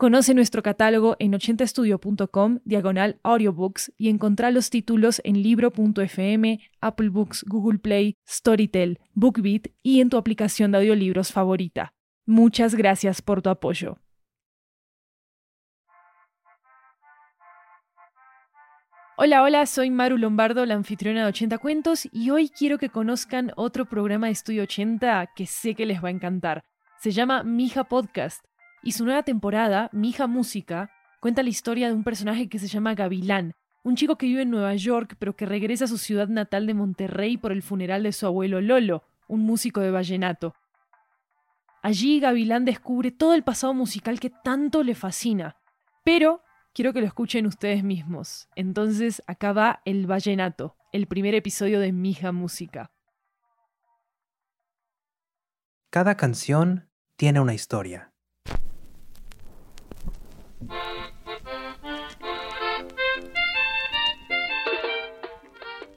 Conoce 0.00 0.32
nuestro 0.32 0.62
catálogo 0.62 1.16
en 1.18 1.34
80estudio.com, 1.34 2.60
diagonal 2.64 3.20
audiobooks, 3.22 3.92
y 3.98 4.08
encontrá 4.08 4.50
los 4.50 4.70
títulos 4.70 5.20
en 5.24 5.42
libro.fm, 5.42 6.58
Apple 6.80 7.10
Books, 7.10 7.44
Google 7.46 7.80
Play, 7.80 8.16
Storytel, 8.26 8.98
BookBeat 9.12 9.66
y 9.82 10.00
en 10.00 10.08
tu 10.08 10.16
aplicación 10.16 10.72
de 10.72 10.78
audiolibros 10.78 11.32
favorita. 11.32 11.92
Muchas 12.24 12.74
gracias 12.74 13.20
por 13.20 13.42
tu 13.42 13.50
apoyo. 13.50 13.98
Hola, 19.18 19.42
hola, 19.42 19.66
soy 19.66 19.90
Maru 19.90 20.16
Lombardo, 20.16 20.64
la 20.64 20.76
anfitriona 20.76 21.24
de 21.24 21.28
80 21.28 21.58
Cuentos, 21.58 22.08
y 22.10 22.30
hoy 22.30 22.48
quiero 22.48 22.78
que 22.78 22.88
conozcan 22.88 23.52
otro 23.54 23.84
programa 23.84 24.28
de 24.28 24.32
Estudio 24.32 24.62
80 24.62 25.28
que 25.36 25.44
sé 25.44 25.74
que 25.74 25.84
les 25.84 26.02
va 26.02 26.08
a 26.08 26.12
encantar. 26.12 26.64
Se 27.02 27.10
llama 27.10 27.42
Mija 27.42 27.84
Podcast 27.84 28.42
y 28.82 28.92
su 28.92 29.04
nueva 29.04 29.22
temporada, 29.22 29.90
Mi 29.92 30.10
hija 30.10 30.26
música, 30.26 30.90
cuenta 31.20 31.42
la 31.42 31.50
historia 31.50 31.88
de 31.88 31.94
un 31.94 32.04
personaje 32.04 32.48
que 32.48 32.58
se 32.58 32.68
llama 32.68 32.94
Gavilán, 32.94 33.54
un 33.82 33.96
chico 33.96 34.16
que 34.16 34.26
vive 34.26 34.42
en 34.42 34.50
Nueva 34.50 34.74
York 34.74 35.16
pero 35.18 35.36
que 35.36 35.46
regresa 35.46 35.84
a 35.84 35.88
su 35.88 35.98
ciudad 35.98 36.28
natal 36.28 36.66
de 36.66 36.74
Monterrey 36.74 37.36
por 37.36 37.52
el 37.52 37.62
funeral 37.62 38.02
de 38.02 38.12
su 38.12 38.26
abuelo 38.26 38.60
Lolo, 38.60 39.04
un 39.28 39.40
músico 39.40 39.80
de 39.80 39.90
vallenato. 39.90 40.54
Allí 41.82 42.20
Gavilán 42.20 42.64
descubre 42.64 43.10
todo 43.10 43.34
el 43.34 43.42
pasado 43.42 43.72
musical 43.72 44.20
que 44.20 44.30
tanto 44.30 44.82
le 44.82 44.94
fascina, 44.94 45.56
pero 46.04 46.42
quiero 46.74 46.92
que 46.92 47.00
lo 47.00 47.06
escuchen 47.06 47.46
ustedes 47.46 47.82
mismos. 47.82 48.48
Entonces 48.54 49.22
acá 49.26 49.52
va 49.52 49.80
El 49.84 50.06
Vallenato, 50.06 50.76
el 50.92 51.06
primer 51.06 51.34
episodio 51.34 51.80
de 51.80 51.92
Mija 51.92 52.32
Música. 52.32 52.90
Cada 55.88 56.16
canción 56.16 56.88
tiene 57.16 57.40
una 57.40 57.54
historia. 57.54 58.09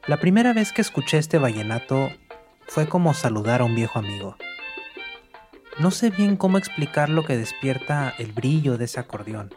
La 0.06 0.18
primera 0.18 0.52
vez 0.52 0.74
que 0.74 0.82
escuché 0.82 1.18
este 1.18 1.38
vallenato 1.38 2.12
fue 2.68 2.90
como 2.90 3.14
saludar 3.14 3.62
a 3.62 3.64
un 3.64 3.74
viejo 3.74 4.00
amigo. 4.00 4.36
No 5.80 5.92
sé 5.92 6.10
bien 6.10 6.36
cómo 6.36 6.58
explicar 6.58 7.08
lo 7.08 7.24
que 7.24 7.38
despierta 7.38 8.14
el 8.18 8.34
brillo 8.34 8.78
de 8.78 8.84
ese 8.84 9.00
acordeón. 9.00 9.56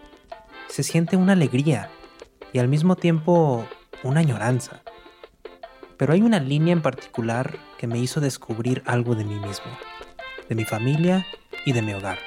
Se 0.68 0.84
siente 0.84 1.16
una 1.16 1.32
alegría 1.32 1.90
y 2.52 2.60
al 2.60 2.68
mismo 2.68 2.94
tiempo 2.94 3.66
una 4.04 4.20
añoranza. 4.20 4.82
Pero 5.96 6.12
hay 6.12 6.22
una 6.22 6.38
línea 6.38 6.74
en 6.74 6.82
particular 6.82 7.58
que 7.76 7.88
me 7.88 7.98
hizo 7.98 8.20
descubrir 8.20 8.84
algo 8.86 9.16
de 9.16 9.24
mí 9.24 9.40
mismo, 9.40 9.76
de 10.48 10.54
mi 10.54 10.64
familia 10.64 11.26
y 11.64 11.72
de 11.72 11.82
mi 11.82 11.92
hogar. 11.92 12.18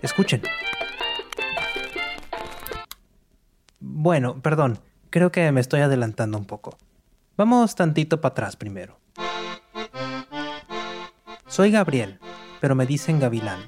Escuchen. 0.00 0.40
Bueno, 3.80 4.40
perdón, 4.40 4.78
creo 5.10 5.30
que 5.30 5.52
me 5.52 5.60
estoy 5.60 5.80
adelantando 5.80 6.38
un 6.38 6.46
poco. 6.46 6.78
Vamos 7.38 7.76
tantito 7.76 8.20
para 8.20 8.32
atrás 8.32 8.56
primero. 8.56 8.98
Soy 11.46 11.70
Gabriel, 11.70 12.18
pero 12.60 12.74
me 12.74 12.84
dicen 12.84 13.20
Gavilán. 13.20 13.60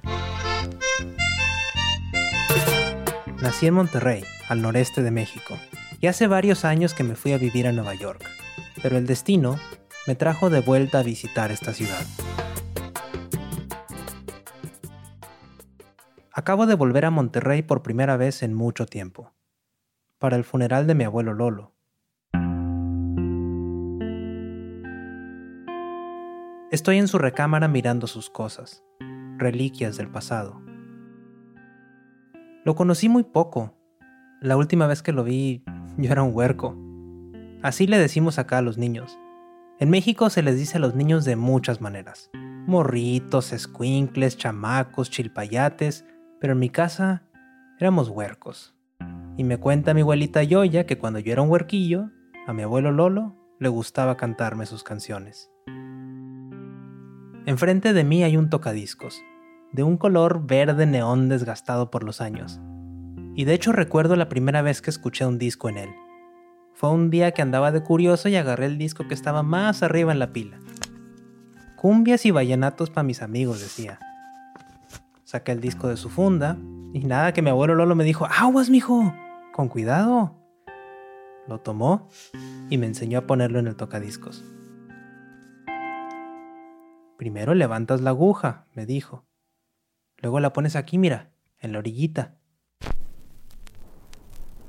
Nací 3.40 3.68
en 3.68 3.74
Monterrey, 3.74 4.24
al 4.48 4.60
noreste 4.60 5.04
de 5.04 5.12
México, 5.12 5.54
y 6.00 6.08
hace 6.08 6.26
varios 6.26 6.64
años 6.64 6.94
que 6.94 7.04
me 7.04 7.14
fui 7.14 7.32
a 7.32 7.38
vivir 7.38 7.68
a 7.68 7.72
Nueva 7.72 7.94
York, 7.94 8.28
pero 8.82 8.98
el 8.98 9.06
destino 9.06 9.56
me 10.08 10.16
trajo 10.16 10.50
de 10.50 10.62
vuelta 10.62 10.98
a 10.98 11.04
visitar 11.04 11.52
esta 11.52 11.72
ciudad. 11.72 12.04
Acabo 16.32 16.66
de 16.66 16.74
volver 16.74 17.04
a 17.04 17.10
Monterrey 17.12 17.62
por 17.62 17.84
primera 17.84 18.16
vez 18.16 18.42
en 18.42 18.52
mucho 18.52 18.86
tiempo, 18.86 19.32
para 20.18 20.34
el 20.34 20.42
funeral 20.42 20.88
de 20.88 20.96
mi 20.96 21.04
abuelo 21.04 21.34
Lolo, 21.34 21.76
Estoy 26.70 26.98
en 26.98 27.08
su 27.08 27.18
recámara 27.18 27.66
mirando 27.66 28.06
sus 28.06 28.30
cosas, 28.30 28.84
reliquias 29.38 29.96
del 29.96 30.08
pasado. 30.08 30.62
Lo 32.64 32.76
conocí 32.76 33.08
muy 33.08 33.24
poco. 33.24 33.74
La 34.40 34.56
última 34.56 34.86
vez 34.86 35.02
que 35.02 35.10
lo 35.10 35.24
vi, 35.24 35.64
yo 35.96 36.12
era 36.12 36.22
un 36.22 36.32
huerco. 36.32 36.78
Así 37.60 37.88
le 37.88 37.98
decimos 37.98 38.38
acá 38.38 38.58
a 38.58 38.62
los 38.62 38.78
niños. 38.78 39.18
En 39.80 39.90
México 39.90 40.30
se 40.30 40.44
les 40.44 40.56
dice 40.58 40.76
a 40.76 40.80
los 40.80 40.94
niños 40.94 41.24
de 41.24 41.34
muchas 41.34 41.80
maneras. 41.80 42.30
Morritos, 42.34 43.52
escuincles, 43.52 44.36
chamacos, 44.36 45.10
chilpayates, 45.10 46.04
pero 46.40 46.52
en 46.52 46.60
mi 46.60 46.70
casa 46.70 47.24
éramos 47.80 48.10
huercos. 48.10 48.76
Y 49.36 49.42
me 49.42 49.56
cuenta 49.56 49.92
mi 49.92 50.02
abuelita 50.02 50.44
Yoya 50.44 50.86
que 50.86 50.98
cuando 50.98 51.18
yo 51.18 51.32
era 51.32 51.42
un 51.42 51.50
huerquillo, 51.50 52.10
a 52.46 52.52
mi 52.52 52.62
abuelo 52.62 52.92
Lolo 52.92 53.34
le 53.58 53.68
gustaba 53.68 54.16
cantarme 54.16 54.66
sus 54.66 54.84
canciones. 54.84 55.50
Enfrente 57.46 57.94
de 57.94 58.04
mí 58.04 58.22
hay 58.22 58.36
un 58.36 58.50
tocadiscos, 58.50 59.22
de 59.72 59.82
un 59.82 59.96
color 59.96 60.46
verde 60.46 60.84
neón 60.84 61.30
desgastado 61.30 61.90
por 61.90 62.04
los 62.04 62.20
años. 62.20 62.60
Y 63.34 63.44
de 63.44 63.54
hecho 63.54 63.72
recuerdo 63.72 64.14
la 64.14 64.28
primera 64.28 64.60
vez 64.60 64.82
que 64.82 64.90
escuché 64.90 65.24
un 65.24 65.38
disco 65.38 65.70
en 65.70 65.78
él. 65.78 65.88
Fue 66.74 66.90
un 66.90 67.08
día 67.08 67.32
que 67.32 67.40
andaba 67.40 67.72
de 67.72 67.82
curioso 67.82 68.28
y 68.28 68.36
agarré 68.36 68.66
el 68.66 68.76
disco 68.76 69.08
que 69.08 69.14
estaba 69.14 69.42
más 69.42 69.82
arriba 69.82 70.12
en 70.12 70.18
la 70.18 70.34
pila. 70.34 70.58
Cumbias 71.76 72.26
y 72.26 72.30
vallenatos 72.30 72.90
para 72.90 73.04
mis 73.04 73.22
amigos, 73.22 73.60
decía. 73.60 73.98
Saqué 75.24 75.52
el 75.52 75.60
disco 75.60 75.88
de 75.88 75.96
su 75.96 76.10
funda 76.10 76.58
y 76.92 77.00
nada 77.00 77.32
que 77.32 77.40
mi 77.40 77.48
abuelo 77.48 77.74
Lolo 77.74 77.94
me 77.94 78.04
dijo, 78.04 78.26
aguas, 78.26 78.68
mijo, 78.68 79.14
con 79.54 79.68
cuidado. 79.68 80.36
Lo 81.48 81.60
tomó 81.60 82.10
y 82.68 82.76
me 82.76 82.86
enseñó 82.86 83.20
a 83.20 83.26
ponerlo 83.26 83.58
en 83.58 83.66
el 83.66 83.76
tocadiscos. 83.76 84.44
Primero 87.20 87.52
levantas 87.52 88.00
la 88.00 88.08
aguja, 88.08 88.64
me 88.72 88.86
dijo. 88.86 89.26
Luego 90.16 90.40
la 90.40 90.54
pones 90.54 90.74
aquí, 90.74 90.96
mira, 90.96 91.28
en 91.58 91.72
la 91.72 91.80
orillita. 91.80 92.38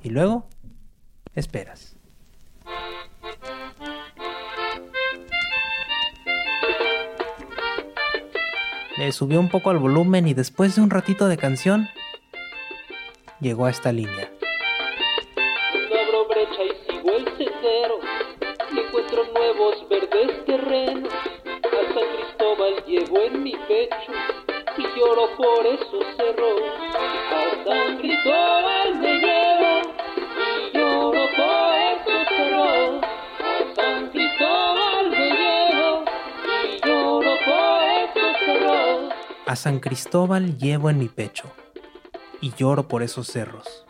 Y 0.04 0.10
luego, 0.10 0.50
esperas. 1.34 1.96
Le 8.98 9.14
subió 9.14 9.40
un 9.40 9.48
poco 9.48 9.70
al 9.70 9.78
volumen 9.78 10.28
y 10.28 10.34
después 10.34 10.76
de 10.76 10.82
un 10.82 10.90
ratito 10.90 11.30
de 11.30 11.38
canción, 11.38 11.88
llegó 13.40 13.66
a 13.68 13.70
esta 13.70 13.94
línea. 13.94 14.30
Abro 16.06 16.28
brecha 16.28 16.64
y 16.66 16.92
sigo 16.92 17.12
el 17.12 17.24
sendero, 17.28 18.00
encuentro 18.76 19.24
nuevos 19.32 19.88
mi 23.42 23.54
pecho 23.68 24.12
y 24.78 24.84
lloro 25.00 25.36
por 25.36 25.66
esos 25.66 26.06
cerros. 26.16 26.62
Cristóbal 27.98 28.96
me 29.00 29.18
y 29.18 30.78
lloro 30.78 31.28
por 31.36 31.76
esos 31.92 32.28
cerros. 32.30 33.04
A 33.40 33.76
San 33.76 34.10
Cristóbal 34.10 35.10
me 35.10 35.30
llevo 35.30 36.04
y 36.66 36.88
lloro 36.88 37.32
por 37.46 37.84
esos 37.84 38.38
cerros. 38.46 39.14
A 39.48 39.56
San 39.56 39.80
Cristóbal 39.80 40.58
llevo 40.58 40.90
en 40.90 41.00
mi 41.00 41.08
pecho 41.08 41.52
y 42.42 42.54
lloro 42.54 42.88
por 42.88 43.02
esos 43.04 43.28
cerros. 43.28 43.86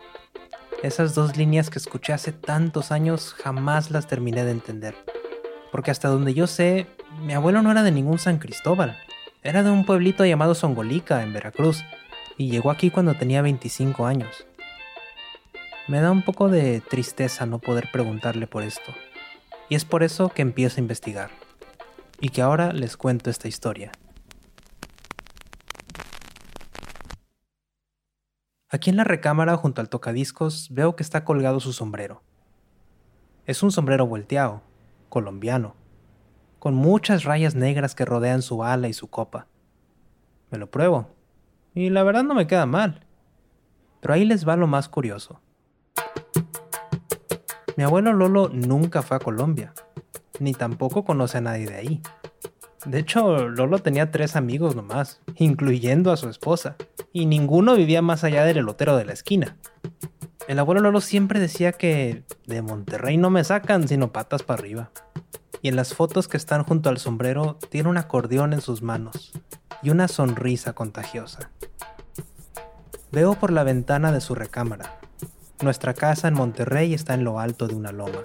Esas 0.82 1.14
dos 1.14 1.36
líneas 1.36 1.70
que 1.70 1.78
escuché 1.78 2.12
hace 2.12 2.32
tantos 2.32 2.90
años 2.90 3.34
jamás 3.34 3.90
las 3.90 4.06
terminé 4.06 4.44
de 4.44 4.50
entender. 4.50 4.96
Porque 5.70 5.90
hasta 5.90 6.08
donde 6.08 6.34
yo 6.34 6.46
sé, 6.46 6.86
mi 7.20 7.34
abuelo 7.34 7.62
no 7.62 7.70
era 7.70 7.82
de 7.82 7.92
ningún 7.92 8.18
San 8.18 8.38
Cristóbal. 8.38 8.98
Era 9.44 9.64
de 9.64 9.72
un 9.72 9.84
pueblito 9.84 10.24
llamado 10.24 10.54
Songolica, 10.54 11.24
en 11.24 11.32
Veracruz, 11.32 11.82
y 12.38 12.48
llegó 12.48 12.70
aquí 12.70 12.92
cuando 12.92 13.14
tenía 13.14 13.42
25 13.42 14.06
años. 14.06 14.46
Me 15.88 16.00
da 16.00 16.12
un 16.12 16.22
poco 16.22 16.48
de 16.48 16.80
tristeza 16.80 17.44
no 17.44 17.58
poder 17.58 17.90
preguntarle 17.90 18.46
por 18.46 18.62
esto, 18.62 18.92
y 19.68 19.74
es 19.74 19.84
por 19.84 20.04
eso 20.04 20.28
que 20.28 20.42
empiezo 20.42 20.76
a 20.76 20.82
investigar, 20.82 21.30
y 22.20 22.28
que 22.28 22.40
ahora 22.40 22.72
les 22.72 22.96
cuento 22.96 23.30
esta 23.30 23.48
historia. 23.48 23.90
Aquí 28.68 28.90
en 28.90 28.96
la 28.96 29.04
recámara 29.04 29.56
junto 29.56 29.80
al 29.80 29.88
tocadiscos 29.88 30.68
veo 30.70 30.94
que 30.94 31.02
está 31.02 31.24
colgado 31.24 31.58
su 31.58 31.72
sombrero. 31.72 32.22
Es 33.44 33.64
un 33.64 33.72
sombrero 33.72 34.06
volteado, 34.06 34.62
colombiano, 35.08 35.74
con 36.62 36.76
muchas 36.76 37.24
rayas 37.24 37.56
negras 37.56 37.96
que 37.96 38.04
rodean 38.04 38.40
su 38.40 38.62
ala 38.62 38.86
y 38.86 38.92
su 38.92 39.08
copa. 39.08 39.48
Me 40.52 40.58
lo 40.58 40.70
pruebo, 40.70 41.08
y 41.74 41.90
la 41.90 42.04
verdad 42.04 42.22
no 42.22 42.36
me 42.36 42.46
queda 42.46 42.66
mal. 42.66 43.04
Pero 44.00 44.14
ahí 44.14 44.24
les 44.24 44.46
va 44.46 44.54
lo 44.54 44.68
más 44.68 44.88
curioso. 44.88 45.40
Mi 47.76 47.82
abuelo 47.82 48.12
Lolo 48.12 48.48
nunca 48.48 49.02
fue 49.02 49.16
a 49.16 49.18
Colombia, 49.18 49.74
ni 50.38 50.52
tampoco 50.54 51.02
conoce 51.02 51.38
a 51.38 51.40
nadie 51.40 51.66
de 51.66 51.74
ahí. 51.74 52.02
De 52.86 53.00
hecho, 53.00 53.48
Lolo 53.48 53.80
tenía 53.80 54.12
tres 54.12 54.36
amigos 54.36 54.76
nomás, 54.76 55.20
incluyendo 55.34 56.12
a 56.12 56.16
su 56.16 56.28
esposa, 56.28 56.76
y 57.12 57.26
ninguno 57.26 57.74
vivía 57.74 58.02
más 58.02 58.22
allá 58.22 58.44
del 58.44 58.58
elotero 58.58 58.96
de 58.96 59.04
la 59.04 59.14
esquina. 59.14 59.56
El 60.46 60.60
abuelo 60.60 60.80
Lolo 60.80 61.00
siempre 61.00 61.40
decía 61.40 61.72
que 61.72 62.22
de 62.46 62.62
Monterrey 62.62 63.16
no 63.16 63.30
me 63.30 63.42
sacan 63.42 63.88
sino 63.88 64.12
patas 64.12 64.44
para 64.44 64.60
arriba. 64.60 64.92
Y 65.62 65.68
en 65.68 65.76
las 65.76 65.94
fotos 65.94 66.28
que 66.28 66.36
están 66.36 66.64
junto 66.64 66.90
al 66.90 66.98
sombrero 66.98 67.56
tiene 67.70 67.88
un 67.88 67.96
acordeón 67.96 68.52
en 68.52 68.60
sus 68.60 68.82
manos 68.82 69.32
y 69.80 69.90
una 69.90 70.08
sonrisa 70.08 70.72
contagiosa. 70.72 71.50
Veo 73.12 73.34
por 73.34 73.52
la 73.52 73.62
ventana 73.62 74.10
de 74.10 74.20
su 74.20 74.34
recámara. 74.34 74.98
Nuestra 75.62 75.94
casa 75.94 76.26
en 76.26 76.34
Monterrey 76.34 76.94
está 76.94 77.14
en 77.14 77.22
lo 77.22 77.38
alto 77.38 77.68
de 77.68 77.76
una 77.76 77.92
loma. 77.92 78.22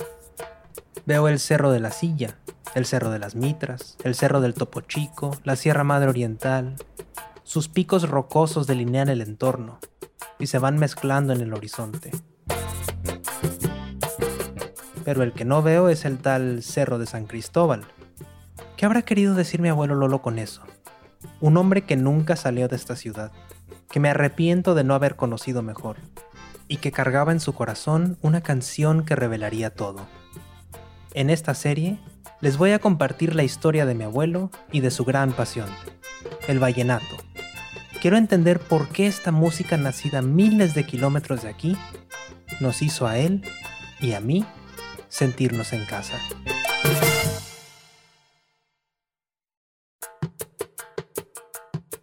Veo 1.05 1.27
el 1.27 1.39
Cerro 1.39 1.71
de 1.71 1.79
la 1.79 1.91
Silla, 1.91 2.37
el 2.73 2.85
Cerro 2.85 3.11
de 3.11 3.19
las 3.19 3.35
Mitras, 3.35 3.97
el 4.03 4.15
Cerro 4.15 4.41
del 4.41 4.55
Topo 4.55 4.81
Chico, 4.81 5.37
la 5.43 5.55
Sierra 5.55 5.83
Madre 5.83 6.09
Oriental. 6.09 6.75
Sus 7.43 7.69
picos 7.69 8.09
rocosos 8.09 8.65
delinean 8.65 9.09
el 9.09 9.21
entorno 9.21 9.79
y 10.39 10.47
se 10.47 10.57
van 10.57 10.77
mezclando 10.77 11.33
en 11.33 11.41
el 11.41 11.53
horizonte. 11.53 12.11
Pero 15.07 15.23
el 15.23 15.31
que 15.31 15.45
no 15.45 15.61
veo 15.61 15.87
es 15.87 16.03
el 16.03 16.17
tal 16.17 16.61
Cerro 16.61 16.99
de 16.99 17.05
San 17.05 17.27
Cristóbal. 17.27 17.85
¿Qué 18.75 18.85
habrá 18.85 19.03
querido 19.03 19.35
decir 19.35 19.61
mi 19.61 19.69
abuelo 19.69 19.95
Lolo 19.95 20.21
con 20.21 20.37
eso? 20.37 20.63
Un 21.39 21.55
hombre 21.55 21.83
que 21.83 21.95
nunca 21.95 22.35
salió 22.35 22.67
de 22.67 22.75
esta 22.75 22.97
ciudad, 22.97 23.31
que 23.89 24.01
me 24.01 24.09
arrepiento 24.09 24.75
de 24.75 24.83
no 24.83 24.95
haber 24.95 25.15
conocido 25.15 25.61
mejor, 25.61 25.95
y 26.67 26.75
que 26.75 26.91
cargaba 26.91 27.31
en 27.31 27.39
su 27.39 27.53
corazón 27.53 28.17
una 28.21 28.41
canción 28.41 29.05
que 29.05 29.15
revelaría 29.15 29.69
todo. 29.69 30.05
En 31.13 31.29
esta 31.29 31.53
serie 31.53 31.99
les 32.41 32.57
voy 32.57 32.71
a 32.71 32.79
compartir 32.79 33.33
la 33.33 33.45
historia 33.45 33.85
de 33.85 33.95
mi 33.95 34.03
abuelo 34.03 34.51
y 34.73 34.81
de 34.81 34.91
su 34.91 35.05
gran 35.05 35.31
pasión, 35.31 35.69
el 36.49 36.59
vallenato. 36.59 37.15
Quiero 38.01 38.17
entender 38.17 38.59
por 38.59 38.89
qué 38.89 39.07
esta 39.07 39.31
música 39.31 39.77
nacida 39.77 40.21
miles 40.21 40.75
de 40.75 40.85
kilómetros 40.85 41.43
de 41.43 41.49
aquí 41.49 41.77
nos 42.59 42.81
hizo 42.81 43.07
a 43.07 43.17
él 43.17 43.45
y 44.01 44.11
a 44.11 44.19
mí 44.19 44.45
sentirnos 45.09 45.73
en 45.73 45.85
casa. 45.85 46.17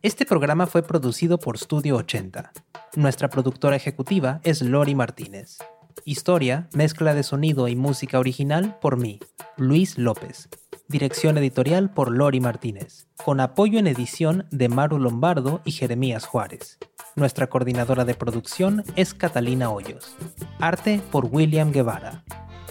Este 0.02 0.26
programa 0.26 0.66
fue 0.66 0.82
producido 0.82 1.38
por 1.38 1.56
Studio 1.56 1.96
80. 1.96 2.52
Nuestra 2.96 3.30
productora 3.30 3.76
ejecutiva 3.76 4.40
es 4.44 4.60
Lori 4.60 4.94
Martínez. 4.94 5.58
Historia, 6.04 6.68
mezcla 6.74 7.14
de 7.14 7.22
sonido 7.22 7.68
y 7.68 7.76
música 7.76 8.18
original 8.18 8.78
por 8.80 8.98
mí, 8.98 9.20
Luis 9.56 9.96
López. 9.96 10.50
Dirección 10.88 11.38
editorial 11.38 11.90
por 11.90 12.10
Lori 12.10 12.40
Martínez, 12.40 13.08
con 13.24 13.40
apoyo 13.40 13.78
en 13.78 13.86
edición 13.86 14.46
de 14.50 14.68
Maru 14.68 14.98
Lombardo 14.98 15.62
y 15.64 15.72
Jeremías 15.72 16.26
Juárez. 16.26 16.78
Nuestra 17.16 17.46
coordinadora 17.46 18.04
de 18.04 18.14
producción 18.14 18.84
es 18.96 19.14
Catalina 19.14 19.70
Hoyos. 19.70 20.14
Arte 20.58 21.00
por 21.10 21.24
William 21.32 21.72
Guevara. 21.72 22.24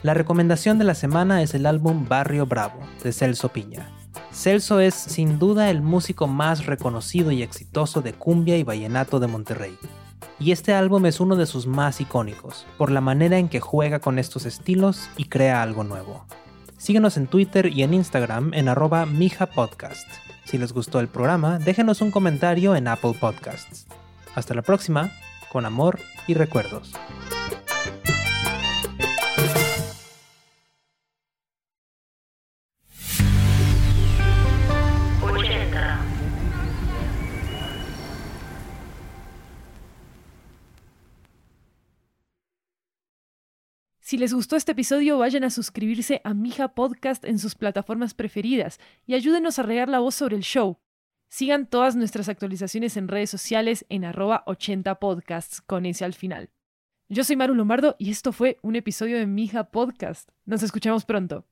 La 0.03 0.13
recomendación 0.13 0.77
de 0.77 0.85
la 0.85 0.95
semana 0.95 1.41
es 1.41 1.55
el 1.55 1.65
álbum 1.65 2.07
Barrio 2.07 2.45
Bravo, 2.45 2.79
de 3.03 3.11
Celso 3.11 3.50
Piña. 3.50 3.89
Celso 4.31 4.79
es 4.79 4.94
sin 4.94 5.39
duda 5.39 5.69
el 5.71 5.81
músico 5.81 6.27
más 6.27 6.65
reconocido 6.65 7.31
y 7.31 7.41
exitoso 7.41 8.01
de 8.01 8.13
cumbia 8.13 8.57
y 8.57 8.63
vallenato 8.63 9.19
de 9.19 9.27
Monterrey 9.27 9.77
y 10.44 10.51
este 10.51 10.73
álbum 10.73 11.05
es 11.05 11.19
uno 11.19 11.35
de 11.35 11.45
sus 11.45 11.67
más 11.67 12.01
icónicos, 12.01 12.65
por 12.77 12.91
la 12.91 13.01
manera 13.01 13.38
en 13.38 13.47
que 13.47 13.61
juega 13.61 14.00
con 14.00 14.19
estos 14.19 14.45
estilos 14.45 15.09
y 15.15 15.25
crea 15.25 15.61
algo 15.61 15.83
nuevo. 15.83 16.25
Síguenos 16.77 17.15
en 17.15 17.27
Twitter 17.27 17.67
y 17.67 17.83
en 17.83 17.94
Instagram 17.94 18.53
en 18.53 18.67
arroba 18.67 19.05
mijapodcast. 19.05 20.07
Si 20.44 20.57
les 20.57 20.73
gustó 20.73 21.00
el 21.00 21.07
programa, 21.07 21.59
déjenos 21.59 22.01
un 22.01 22.11
comentario 22.11 22.75
en 22.75 22.89
Apple 22.89 23.15
Podcasts. 23.19 23.88
Hasta 24.35 24.53
la 24.53 24.63
próxima, 24.63 25.11
con 25.51 25.65
amor 25.65 26.00
y 26.27 26.33
recuerdos. 26.33 26.91
Si 44.13 44.19
les 44.19 44.31
gustó 44.31 44.56
este 44.56 44.74
episodio, 44.74 45.18
vayan 45.18 45.44
a 45.44 45.50
suscribirse 45.50 46.21
a 46.24 46.36
Mija 46.36 46.75
Podcast 46.75 47.25
en 47.25 47.39
sus 47.39 47.56
plataformas 47.56 48.13
preferidas 48.13 48.80
y 49.07 49.15
ayúdenos 49.15 49.57
a 49.57 49.63
regar 49.63 49.89
la 49.89 49.98
voz 49.98 50.13
sobre 50.13 50.36
el 50.36 50.44
show. 50.44 50.77
Sigan 51.30 51.65
todas 51.65 51.95
nuestras 51.95 52.30
actualizaciones 52.30 52.95
en 52.95 53.07
redes 53.07 53.31
sociales 53.31 53.88
en 53.89 54.06
arroba 54.06 54.44
80 54.45 55.00
podcasts 55.00 55.62
con 55.62 55.88
ese 55.88 56.06
al 56.06 56.13
final. 56.13 56.51
Yo 57.10 57.24
soy 57.24 57.38
Maru 57.38 57.56
Lombardo 57.56 57.95
y 57.98 58.12
esto 58.12 58.33
fue 58.33 58.60
un 58.62 58.75
episodio 58.75 59.18
de 59.18 59.25
Mija 59.25 59.71
Podcast. 59.71 60.30
Nos 60.45 60.62
escuchamos 60.62 61.06
pronto. 61.06 61.48